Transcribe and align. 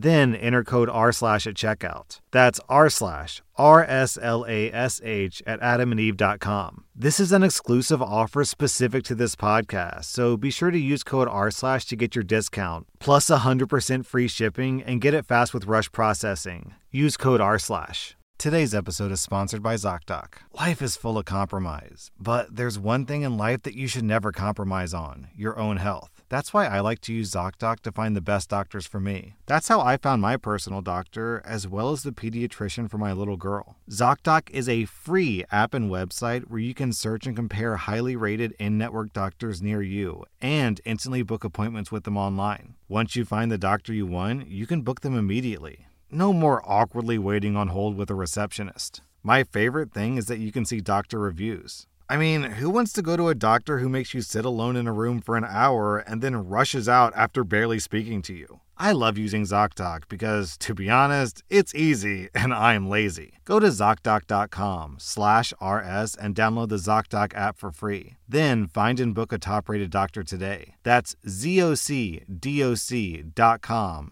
Then 0.00 0.36
enter 0.36 0.62
code 0.62 0.88
R 0.88 1.10
slash 1.10 1.44
at 1.48 1.54
checkout. 1.54 2.20
That's 2.30 2.60
R 2.68 2.88
slash 2.88 3.42
R 3.56 3.82
S 3.82 4.16
L 4.22 4.46
A 4.48 4.72
S 4.72 5.00
H 5.02 5.42
at 5.44 5.60
adamandeve.com. 5.60 6.84
This 6.94 7.18
is 7.18 7.32
an 7.32 7.42
exclusive 7.42 8.00
offer 8.00 8.44
specific 8.44 9.02
to 9.04 9.16
this 9.16 9.34
podcast, 9.34 10.04
so 10.04 10.36
be 10.36 10.50
sure 10.50 10.70
to 10.70 10.78
use 10.78 11.02
code 11.02 11.26
R 11.26 11.50
slash 11.50 11.84
to 11.86 11.96
get 11.96 12.14
your 12.14 12.22
discount, 12.22 12.86
plus 13.00 13.28
100% 13.28 14.06
free 14.06 14.28
shipping, 14.28 14.84
and 14.84 15.00
get 15.00 15.14
it 15.14 15.26
fast 15.26 15.52
with 15.52 15.66
rush 15.66 15.90
processing. 15.90 16.74
Use 16.92 17.16
code 17.16 17.40
R 17.40 17.58
slash. 17.58 18.16
Today's 18.38 18.76
episode 18.76 19.10
is 19.10 19.20
sponsored 19.20 19.64
by 19.64 19.74
ZocDoc. 19.74 20.34
Life 20.54 20.80
is 20.80 20.96
full 20.96 21.18
of 21.18 21.24
compromise, 21.24 22.12
but 22.20 22.54
there's 22.54 22.78
one 22.78 23.04
thing 23.04 23.22
in 23.22 23.36
life 23.36 23.62
that 23.62 23.74
you 23.74 23.88
should 23.88 24.04
never 24.04 24.30
compromise 24.30 24.94
on 24.94 25.26
your 25.34 25.58
own 25.58 25.78
health. 25.78 26.17
That's 26.28 26.52
why 26.52 26.66
I 26.66 26.80
like 26.80 27.00
to 27.02 27.12
use 27.12 27.30
ZocDoc 27.30 27.80
to 27.80 27.92
find 27.92 28.14
the 28.14 28.20
best 28.20 28.50
doctors 28.50 28.86
for 28.86 29.00
me. 29.00 29.34
That's 29.46 29.68
how 29.68 29.80
I 29.80 29.96
found 29.96 30.20
my 30.20 30.36
personal 30.36 30.82
doctor, 30.82 31.42
as 31.44 31.66
well 31.66 31.90
as 31.90 32.02
the 32.02 32.12
pediatrician 32.12 32.90
for 32.90 32.98
my 32.98 33.12
little 33.12 33.38
girl. 33.38 33.76
ZocDoc 33.90 34.50
is 34.50 34.68
a 34.68 34.84
free 34.84 35.44
app 35.50 35.72
and 35.72 35.90
website 35.90 36.48
where 36.48 36.60
you 36.60 36.74
can 36.74 36.92
search 36.92 37.26
and 37.26 37.34
compare 37.34 37.76
highly 37.76 38.14
rated 38.14 38.52
in 38.58 38.76
network 38.76 39.12
doctors 39.12 39.62
near 39.62 39.80
you 39.80 40.24
and 40.42 40.80
instantly 40.84 41.22
book 41.22 41.44
appointments 41.44 41.90
with 41.90 42.04
them 42.04 42.18
online. 42.18 42.74
Once 42.88 43.16
you 43.16 43.24
find 43.24 43.50
the 43.50 43.58
doctor 43.58 43.94
you 43.94 44.06
want, 44.06 44.48
you 44.48 44.66
can 44.66 44.82
book 44.82 45.00
them 45.00 45.16
immediately. 45.16 45.86
No 46.10 46.32
more 46.32 46.62
awkwardly 46.64 47.18
waiting 47.18 47.56
on 47.56 47.68
hold 47.68 47.96
with 47.96 48.10
a 48.10 48.14
receptionist. 48.14 49.02
My 49.22 49.44
favorite 49.44 49.92
thing 49.92 50.16
is 50.16 50.26
that 50.26 50.38
you 50.38 50.52
can 50.52 50.64
see 50.64 50.80
doctor 50.80 51.18
reviews. 51.18 51.86
I 52.10 52.16
mean, 52.16 52.42
who 52.42 52.70
wants 52.70 52.94
to 52.94 53.02
go 53.02 53.18
to 53.18 53.28
a 53.28 53.34
doctor 53.34 53.80
who 53.80 53.88
makes 53.90 54.14
you 54.14 54.22
sit 54.22 54.46
alone 54.46 54.76
in 54.76 54.86
a 54.86 54.92
room 54.94 55.20
for 55.20 55.36
an 55.36 55.44
hour 55.44 55.98
and 55.98 56.22
then 56.22 56.48
rushes 56.48 56.88
out 56.88 57.12
after 57.14 57.44
barely 57.44 57.78
speaking 57.78 58.22
to 58.22 58.32
you? 58.32 58.60
I 58.78 58.92
love 58.92 59.18
using 59.18 59.42
ZocDoc 59.42 60.08
because, 60.08 60.56
to 60.58 60.72
be 60.72 60.88
honest, 60.88 61.42
it's 61.50 61.74
easy 61.74 62.30
and 62.34 62.54
I'm 62.54 62.88
lazy. 62.88 63.34
Go 63.44 63.60
to 63.60 63.66
ZocDoc.com 63.66 64.96
slash 64.98 65.52
RS 65.60 66.14
and 66.14 66.34
download 66.34 66.70
the 66.70 66.76
ZocDoc 66.76 67.34
app 67.34 67.58
for 67.58 67.70
free. 67.70 68.16
Then 68.26 68.68
find 68.68 68.98
and 69.00 69.14
book 69.14 69.30
a 69.30 69.38
top-rated 69.38 69.90
doctor 69.90 70.22
today. 70.22 70.76
That's 70.84 71.14
ZocDoc.com 71.26 72.22